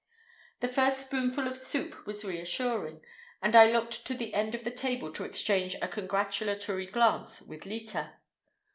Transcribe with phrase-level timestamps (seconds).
[0.61, 3.05] The first spoonful of soup was reassuring,
[3.39, 7.67] and I looked to the end of the table to exchange a congratulatory glance with
[7.67, 8.13] Leta.